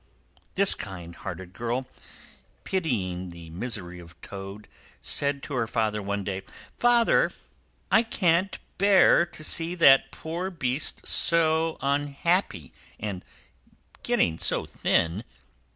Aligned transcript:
This 0.55 0.73
kind 0.73 1.15
hearted 1.15 1.53
girl, 1.53 1.87
pitying 2.63 3.29
the 3.29 3.51
misery 3.51 3.99
of 3.99 4.19
Toad, 4.21 4.67
said 4.99 5.43
to 5.43 5.53
her 5.53 5.67
father 5.67 6.01
one 6.01 6.23
day, 6.23 6.41
"Father! 6.75 7.31
I 7.91 8.01
can't 8.01 8.57
bear 8.79 9.27
to 9.27 9.43
see 9.43 9.75
that 9.75 10.11
poor 10.11 10.49
beast 10.49 11.05
so 11.07 11.77
unhappy, 11.81 12.73
and 12.99 13.23
getting 14.01 14.39
so 14.39 14.65
thin! 14.65 15.23